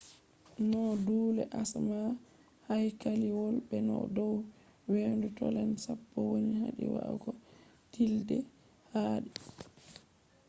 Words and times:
noo 0.69 0.91
duulee 1.05 1.51
asama 1.61 1.97
haykaliwol 2.67 3.55
be 3.67 3.77
no 3.87 3.97
dow 4.15 4.33
weendu 4.91 5.27
tonle 5.37 5.63
sap 5.83 6.01
woni 6.25 6.51
wadi 6.63 6.85
wa’ago 6.95 7.31
tillde 7.91 8.37
haadii 8.91 9.41